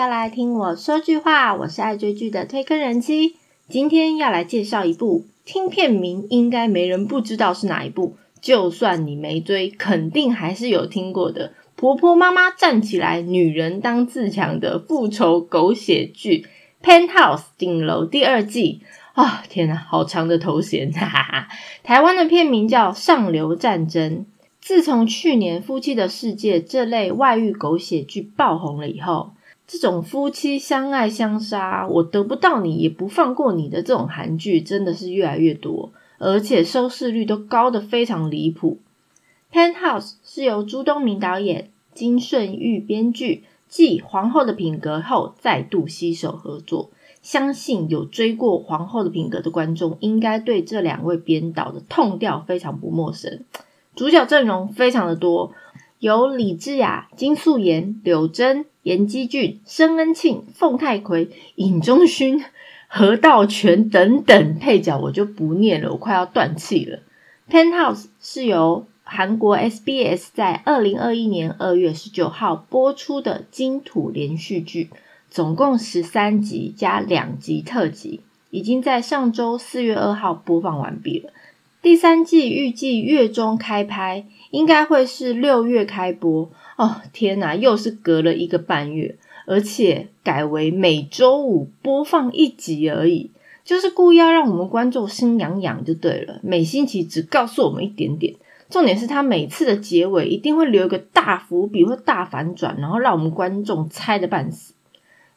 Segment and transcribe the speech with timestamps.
[0.00, 1.54] 家来听我说句话。
[1.54, 3.36] 我是爱追剧的推坑人妻，
[3.68, 8.16] 今天要来介绍一部，听片名应该没人不知道是哪一部。
[8.40, 11.52] 就算你没追，肯定还是有听过的。
[11.76, 16.46] 婆婆妈妈站起来，女人当自强的复仇狗血剧
[16.82, 18.80] 《Penthouse 顶楼》第二季。
[19.12, 20.90] 啊，天哪，好长的头衔！
[20.96, 21.48] 哈哈哈。
[21.82, 24.20] 台湾的片名叫《上流战争》。
[24.62, 29.32] 自从去年《夫妻的世界》这类外遇狗血剧爆红了以后，
[29.72, 38.78] 这种夫妻相爱相杀，我得不到你也不放过你的这种韩剧真的是越来越多，而且收视率都高的非常离谱。
[39.56, 46.90] 《Penthouse》是由朱东明导演、金顺玉编剧，继《皇后的品格》后再度携手合作。
[47.22, 53.44] 相信有追过《皇后的品格》的观众，应该对这两位编导的痛调非常不陌生。
[53.94, 55.52] 主角阵容非常的多，
[56.00, 62.42] 有李智雅、金素妍、柳真、严基俊、申恩庆、凤太奎、尹中勋、
[62.88, 67.00] 何道全等等配角，我就不念了，我快要断气了。
[67.50, 74.88] Penthouse 是由韩国 SBS 在二零二一年二月十九号播出的金土连续剧，
[75.28, 81.30] 总共十三集加两集特辑，已经在上周四月二号播放完毕了。
[81.82, 86.96] 第三季预计月中开拍，应该会是六月开播哦。
[87.14, 93.30] 天哪，又是隔了一个半月，而且改为每周五播放一集而已，
[93.64, 96.38] 就是故意要让我们观众心痒痒就对了。
[96.42, 98.34] 每星期只告诉我们一点点，
[98.68, 104.74] 重点是他每次的结尾一定会留一个大伏笔或大反转，然后让我们观众猜的半死。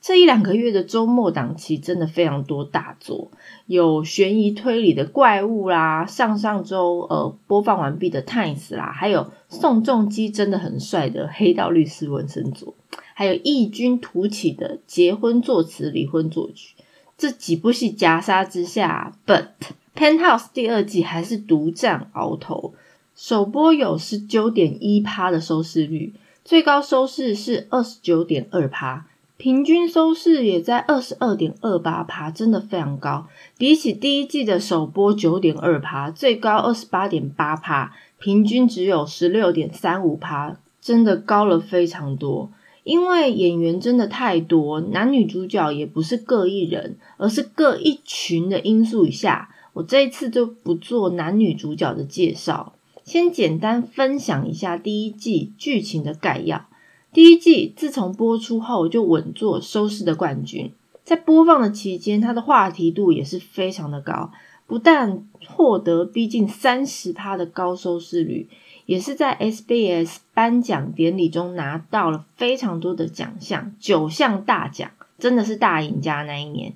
[0.00, 3.30] 这一两个月的周末档期真的非常多大作，
[3.66, 12.74] 有悬疑推理的怪物啦，上上周呃播放完毕的《Times》啦，还有宋仲基真的很帅的《黑道律师纹身组》，
[13.14, 16.76] 还有异军突起的《结婚作词离婚作曲》，
[17.18, 19.48] 这几部戏夹杀之下，《But
[19.96, 22.72] Penthouse》第二季还是独占鳌头，
[23.16, 26.14] 首播有十九点一趴的收视率，
[26.44, 29.06] 最高收视是二十九点二趴。
[29.38, 33.28] 平均收视也在二十二点二八趴，真的非常高。
[33.56, 42.50] 比起第一季的首播九点二趴，最高二十八点八趴，平均只有十六点三五趴，真的高了非常多。
[42.82, 52.72] 因为演员真的太多，男女主角也不是各一人，而是各一群的因素以下，我这一次就不做男女主角的介绍，
[53.04, 56.64] 先简单分享一下第一季剧情的概要。
[57.18, 60.70] 第一季自从播出后就稳坐收视的冠军，
[61.02, 64.30] 在播放的期间，它的话题度也是非常的高，
[64.68, 68.48] 不但获得逼近三十趴的高收视率，
[68.86, 76.74] 也是在 SBS 颁奖典礼中拿到了非常多的奖项，九项大奖，真的是大赢家那一年。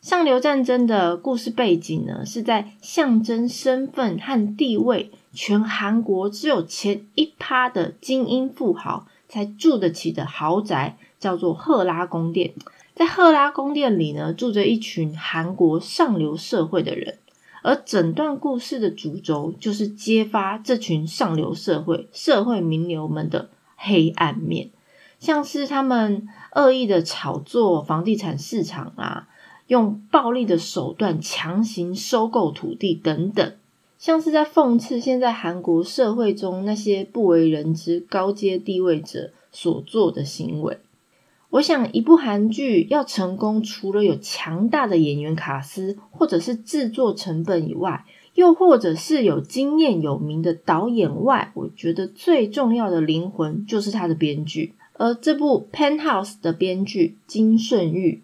[0.00, 9.06] 上流战争的故事背景呢，是在象征身份和地位，全韩国只有前一趴的精英富豪。
[9.34, 12.54] 才住得起的豪宅叫做赫拉宫殿，
[12.94, 17.18] 在赫拉宫殿里呢，住着一群韩国上流社会的人，
[17.64, 24.70] 而整段故事的主轴就是揭发这群上流社会社会名流们的黑暗面，
[25.18, 29.26] 像是他们恶意的炒作房地产市场啊，
[29.66, 33.52] 用暴力的手段强行收购土地等等。
[34.04, 40.76] 像是在讽刺现在韩国社会中那些不为人知高阶地位者所做的行为。
[41.48, 48.04] 我想，一部韩剧要成功，除了有强大的演员卡司或者是制作成本以外，
[48.34, 54.74] 又或者是有经验有名的导演外，我觉得最重要的灵魂就是他的编剧。
[54.92, 58.23] 而这部《Penthouse》的编剧金顺玉。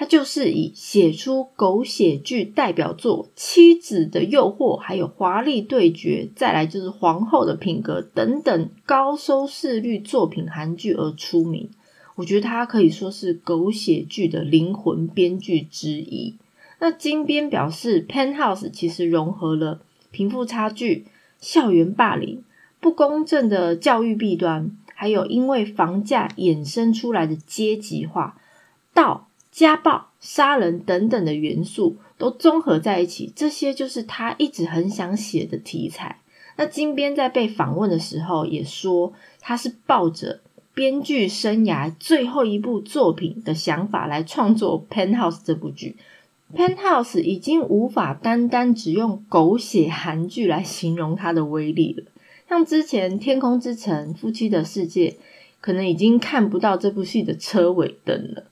[0.00, 11.68] 他就是以写出狗血剧代表作《妻子的诱惑》，还有《华丽对决》，再来就是《皇后的品格》等等高收视率作品韩剧而出名。
[12.14, 16.38] 我觉得他可以说是狗血剧的灵魂编剧之一。
[16.78, 21.04] 那金编表示，《Penthouse》其实融合了贫富差距、
[21.40, 22.42] 校园霸凌、
[22.80, 28.40] 不公正的教育弊端，还有因为房价衍生出来的阶级化
[28.94, 29.26] 到。
[29.50, 36.20] 家暴、杀人等等的元素都综合在一起，这些就是他一直很想写的题材。
[36.56, 40.40] 那金编在被访问的时候也说，他是抱着
[40.74, 45.96] 编剧生涯最后一部作品的想法来创作《Penthouse》这部剧。
[46.56, 52.04] 《Penthouse》已经无法单单只用狗血韩剧来形容它的威力了，
[52.48, 55.10] 像之前《天空之城》《夫妻的世界》。
[55.62, 58.44] 可能已经看不到这部戏的车尾灯了。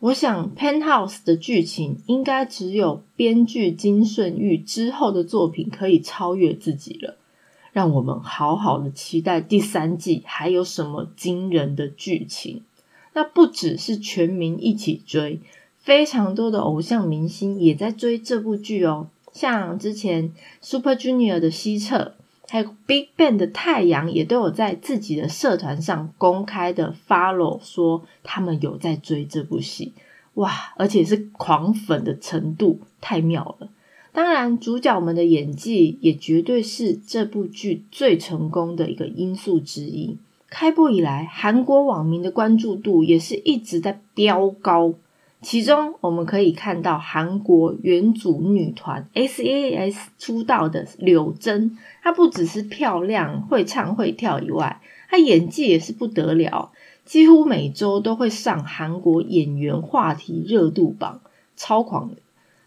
[0.00, 7.18] 我想《Penthouse》的剧情应该只有编剧金顺玉之后的作品可以超越自己了。
[7.72, 12.62] 让我们好好的期待第三季还有什么惊人的剧情。
[13.12, 15.40] 那不只是全民一起追，
[15.78, 19.08] 非常多的偶像明星也在追这部剧哦。
[19.34, 20.32] 像之前
[20.62, 22.14] Super Junior 的西澈，
[22.50, 29.92] 还有 Big Bang 的太阳，也都有在自己的社团上公开的 follow，说他们有在追这部戏。
[30.34, 33.68] 哇，而且是狂粉的程度，太妙了。
[34.12, 40.16] 当然，主角们的演技也绝对是这部剧最成功的一个因素之一。
[40.48, 44.94] 开播以来，韩国网民的关注度也是一直在飙高。
[45.42, 56.70] 其中，我们可以看到韩国元祖女团 S.A.S 出道的柳珍，她不只是漂亮、会唱会跳以外，她演技也是不得了，
[57.06, 61.20] 几乎每周都会上韩国演员话题热度榜，
[61.56, 62.16] 超狂的。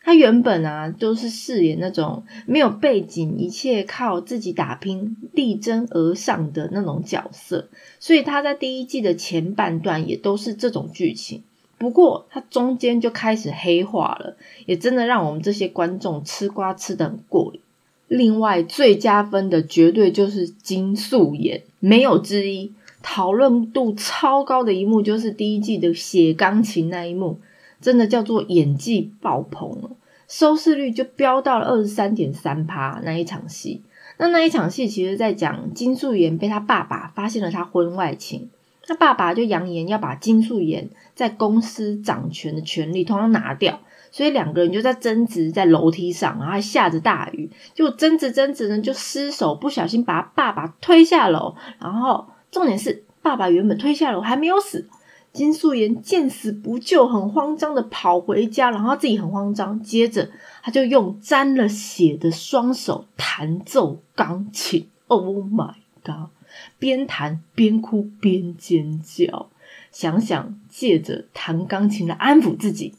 [0.00, 7.68] 他原本啊，都是饰演那种没有背景、一切靠自己打拼、力争而上的那种角色，
[7.98, 11.42] 所以他在第一季的前半段也都是这种剧情。
[11.78, 14.36] 不过它中间就开始黑化了，
[14.66, 17.60] 也真的让我们这些观众吃瓜吃的很过瘾。
[18.08, 22.72] 另外，最加分的绝对就是金素妍，没有之一。
[23.00, 27.38] 讨论度超高的一幕就是第一季的写钢琴那一幕。
[27.80, 29.90] 真的叫做演技爆棚了，
[30.26, 33.82] 收视率就飙到了二十三点三趴那一场戏。
[34.16, 38.48] 那那一场戏其实在讲金素妍被他爸爸发现了他婚外情，
[38.88, 43.80] 他爸爸就扬言要把金素妍在公司掌权的权利通通拿掉，
[44.10, 54.88] 所以两个人就在争执在楼梯上，然后还下着大雨，就争执争执呢就失手不小心把爸爸推下楼，然后重点是爸爸原本推下楼还没有死。
[55.30, 60.30] 金素妍见死不救，很慌张的跑回家，然后自己很慌张，接着
[60.62, 64.88] 他就用沾了血的双手弹奏钢琴。
[65.06, 66.30] Oh my god！
[66.78, 69.50] 边弹边哭边尖叫，
[69.92, 72.94] 想想借着弹钢琴来安抚自己，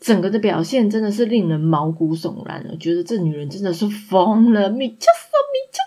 [0.00, 2.76] 整个的表现真的是令人毛骨悚然了。
[2.76, 5.78] 觉得这女人真的是疯了，米就说米就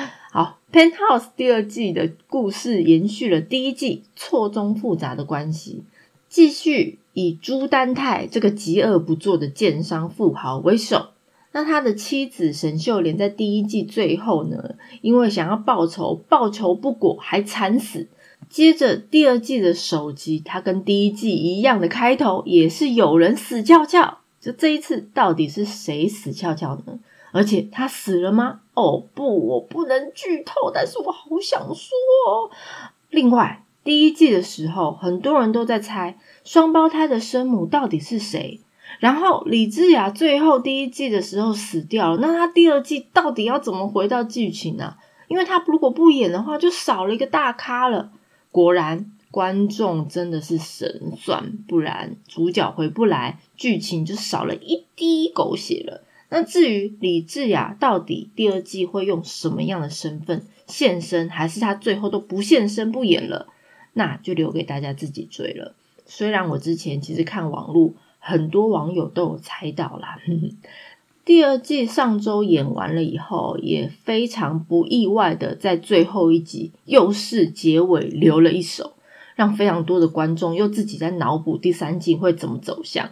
[0.00, 0.08] 大。
[0.30, 0.58] 好。
[0.76, 5.84] 《Penthouse》第二季的故事延续了第一季错综复杂的关系，
[6.28, 11.10] 继续以朱丹泰这个极恶不作的奸商富豪为首。
[11.56, 18.08] 那他的妻子沈秀莲在第一季最后呢，因为想要报仇，报仇不果还惨死。
[18.50, 24.18] 接着第二季的首集，他跟第一季一样的开头，也是有人死翘翘。
[24.40, 26.98] 就这一次，到底是谁死翘翘呢？
[27.30, 28.62] 而且他死了吗？
[28.74, 32.50] 哦不，我不能剧透，但是我好想说。
[33.10, 38.60] 另外，第一季的时候，很多人都在猜双胞胎的生母到底是谁。
[39.00, 44.96] 然后李智雅最后第一季的时候死掉了，那他第二季到底要怎么回到剧情呢？
[45.28, 48.12] 因为他如果不演的话，就少了一个大咖了。
[48.50, 56.02] 果然，观众真的是神算，不然主角回不来，剧情就少了一滴狗血了。
[56.28, 63.48] 那至于李智雅到底第二季会用什么样的身份现身，还是他最后都不现身不演了，
[63.92, 65.74] 那就留给大家自己追了。
[66.06, 67.94] 虽然我之前其实看网络，
[68.26, 70.18] 很多网友都有猜到啦。
[71.26, 78.94] 第二季上周演完了以后，也非常不意外的在最后一集又是结尾留了一手，
[79.34, 83.10] 让非常多的观众又自己在脑补第三季会怎么走向。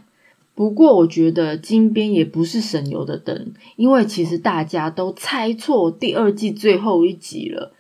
[0.54, 7.72] 不过，我觉得金边也不是省油的灯，因为其实大家都猜错第二季最后一集了。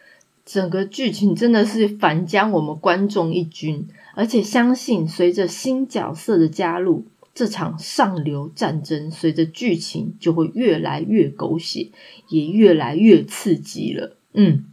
[0.44, 11.88] 整个剧情真的是反将我们观众一军，而且相信随着新角色的加入，这场上流战争随着剧情就会越来越狗血，
[12.28, 14.16] 也越来越刺激了。
[14.34, 14.64] 嗯，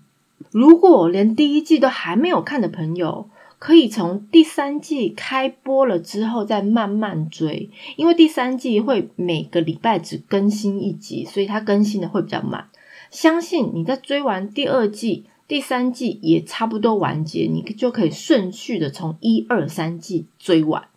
[0.52, 12.70] 如果连第一季都还没有看的朋友，可以从第三季开播了之后再慢慢追，因为第三季会每个礼拜只更新一集，所以它更新的会比较慢。
[13.12, 20.88] 相信你在追完第二季、第三季也差不多完结，你就可以顺序的从一二三季追完。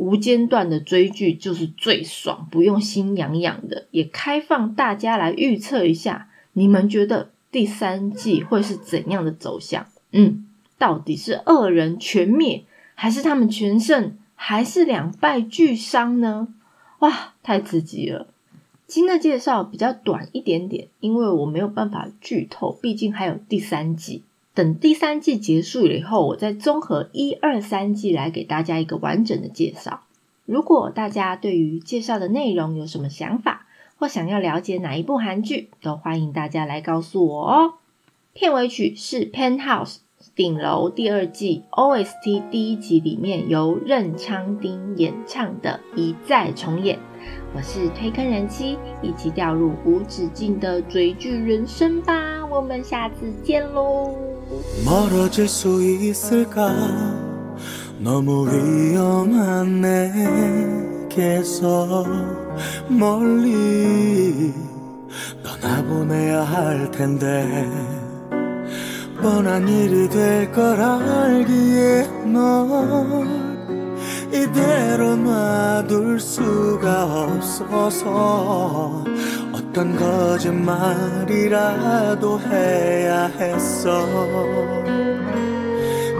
[0.00, 3.86] 无间断的追剧就是最爽，不用心痒痒的。
[3.90, 9.86] 也开放大家来预测一下，你们觉得第三季会是怎样的走向？
[10.12, 10.46] 嗯。
[10.78, 12.64] 到底是二人全灭，
[12.94, 16.48] 还是他们全胜，还是两败俱伤呢？
[17.00, 18.26] 哇，太刺激了！
[18.86, 24.22] 今天的介绍比较短一点点，因为我没有办法剧透，毕竟还有第三季。
[24.60, 30.02] 等第三季结束了以后，我再综合一二三季来给大家一个完整的介绍。
[30.44, 37.74] 如果大家对于介绍的内容有什么想法，或想要了解哪一部韩剧，都欢迎大家来告诉我哦。
[38.34, 39.94] 片尾曲是《Pen House》
[40.36, 46.98] 顶楼第二季 OST 第一集里面由任昌丁演唱的《一再重演》。
[47.56, 52.39] 我是推坑人妻，一起掉入无止境的追剧人生吧。
[52.49, 54.13] 我们下次见喽。
[54.85, 56.69] 멀어질 수 있을까
[57.97, 59.81] 너무 위험한
[61.09, 62.05] 내게서
[62.87, 64.53] 멀리
[65.43, 67.69] 떠나보내야 할 텐데
[69.21, 73.38] 뻔한 일이 될 걸 알기에 널
[74.32, 79.04] 이대로 놔둘 수가 없어서
[79.52, 81.50] 어떤 거짓말이라도
[82.40, 84.06] 해야 했어.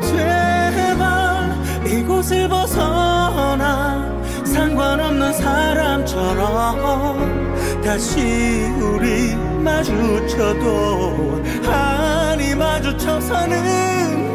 [0.03, 1.55] 제발
[1.87, 4.11] 이곳을 벗어나
[4.45, 6.81] 상관없는 사람처럼
[7.85, 8.21] 다시
[8.81, 14.30] 우리 마주쳐도 아니 마주쳐서는